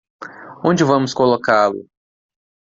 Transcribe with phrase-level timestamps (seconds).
[0.67, 1.81] Onde vamos colocá-lo?